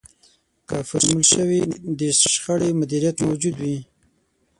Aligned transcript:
که 0.67 0.75
فورمول 0.89 1.23
شوی 1.33 1.61
د 1.99 2.01
شخړې 2.33 2.69
مديريت 2.79 3.17
موجود 3.25 3.55
وي. 3.61 3.77